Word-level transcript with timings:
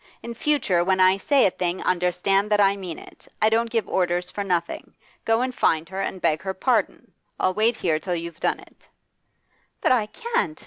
In 0.23 0.33
future, 0.33 0.83
when 0.83 0.99
I 0.99 1.17
say 1.17 1.45
a 1.45 1.51
thing 1.51 1.79
understand 1.83 2.49
that 2.49 2.59
I 2.59 2.75
mean 2.75 2.97
it; 2.97 3.27
I 3.39 3.49
don't 3.49 3.69
give 3.69 3.87
orders 3.87 4.31
for 4.31 4.43
nothing. 4.43 4.95
Go 5.25 5.41
and 5.41 5.53
find 5.53 5.87
her 5.89 6.01
and 6.01 6.19
beg 6.19 6.41
her 6.41 6.55
pardon. 6.55 7.11
I'll 7.39 7.53
wait 7.53 7.75
here 7.75 7.99
till 7.99 8.15
you've 8.15 8.39
done 8.39 8.59
it.' 8.59 8.87
'But 9.79 9.91
I 9.91 10.07
can't! 10.07 10.59